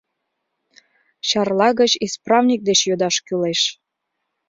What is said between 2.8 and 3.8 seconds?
йодаш кӱлеш.